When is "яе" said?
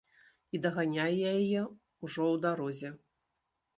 1.33-1.61